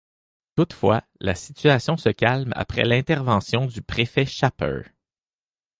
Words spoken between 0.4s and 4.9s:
Toutefois, la situation se calme après l'intervention du préfet Chaper.